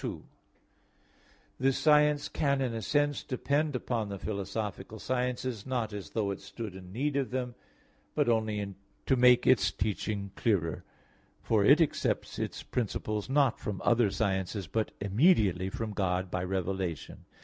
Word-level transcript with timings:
2: 0.01 0.23
This 1.59 1.77
science 1.77 2.27
can 2.27 2.59
in 2.59 2.73
a 2.73 2.81
sense 2.81 3.21
depend 3.21 3.75
upon 3.75 4.09
the 4.09 4.17
philosophical 4.17 4.97
sciences, 4.97 5.63
not 5.63 5.93
as 5.93 6.09
though 6.09 6.31
it 6.31 6.41
stood 6.41 6.73
in 6.73 6.91
need 6.91 7.15
of 7.15 7.29
them, 7.29 7.53
but 8.15 8.27
only 8.27 8.57
in 8.57 8.69
order 8.69 8.79
to 9.05 9.15
make 9.15 9.45
its 9.45 9.71
teaching 9.71 10.31
clearer. 10.35 10.83
For 11.43 11.63
it 11.63 11.79
accepts 11.79 12.39
its 12.39 12.63
principles 12.63 13.29
not 13.29 13.59
from 13.59 13.79
other 13.85 14.09
sciences, 14.09 14.65
but 14.65 14.89
immediately 14.99 15.69
from 15.69 15.93
God, 15.93 16.31
by 16.31 16.45
revelation. 16.45 17.25